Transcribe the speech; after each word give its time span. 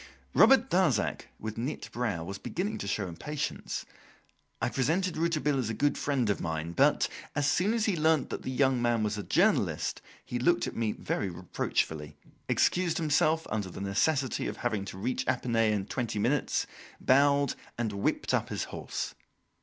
Robert 0.33 0.71
Darzac, 0.71 1.27
with 1.39 1.59
knit 1.59 1.89
brow, 1.91 2.23
was 2.23 2.39
beginning 2.39 2.79
to 2.79 2.87
show 2.87 3.07
impatience. 3.07 3.85
I 4.59 4.67
presented 4.69 5.15
Rouletabille 5.15 5.59
as 5.59 5.69
a 5.69 5.75
good 5.75 5.95
friend 5.95 6.27
of 6.31 6.41
mine, 6.41 6.71
but, 6.71 7.07
as 7.35 7.45
soon 7.45 7.71
as 7.75 7.85
he 7.85 7.95
learnt 7.95 8.31
that 8.31 8.41
the 8.41 8.49
young 8.49 8.81
man 8.81 9.03
was 9.03 9.19
a 9.19 9.23
journalist, 9.23 10.01
he 10.25 10.39
looked 10.39 10.65
at 10.65 10.75
me 10.75 10.91
very 10.93 11.29
reproachfully, 11.29 12.17
excused 12.49 12.97
himself, 12.97 13.45
under 13.51 13.69
the 13.69 13.79
necessity 13.79 14.47
of 14.47 14.57
having 14.57 14.85
to 14.85 14.97
reach 14.97 15.23
Epinay 15.27 15.71
in 15.71 15.85
twenty 15.85 16.17
minutes, 16.17 16.65
bowed, 16.99 17.53
and 17.77 17.93
whipped 17.93 18.33
up 18.33 18.49
his 18.49 18.63
horse. 18.73 19.13